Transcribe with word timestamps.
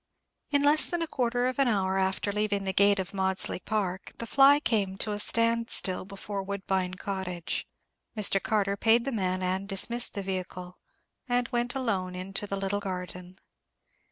In 0.49 0.63
less 0.63 0.87
than 0.87 1.03
a 1.03 1.07
quarter 1.07 1.45
of 1.45 1.59
an 1.59 1.67
hour 1.67 1.99
after 1.99 2.31
leaving 2.31 2.63
the 2.63 2.73
gate 2.73 2.97
of 2.97 3.13
Maudesley 3.13 3.59
Park, 3.59 4.13
the 4.17 4.25
fly 4.25 4.59
came 4.59 4.97
to 4.97 5.11
a 5.11 5.19
stand 5.19 5.69
still 5.69 6.05
before 6.05 6.41
Woodbine 6.41 6.95
Cottage. 6.95 7.67
Mr. 8.17 8.41
Carter 8.41 8.75
paid 8.75 9.05
the 9.05 9.11
man 9.11 9.43
and 9.43 9.67
dismissed 9.69 10.15
the 10.15 10.23
vehicle, 10.23 10.79
and 11.29 11.47
went 11.49 11.75
alone 11.75 12.15
into 12.15 12.47
the 12.47 12.57
little 12.57 12.79
garden. 12.79 13.37